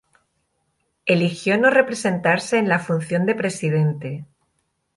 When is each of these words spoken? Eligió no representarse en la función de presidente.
Eligió 1.05 1.59
no 1.59 1.69
representarse 1.69 2.57
en 2.57 2.67
la 2.67 2.79
función 2.79 3.27
de 3.27 3.35
presidente. 3.35 4.25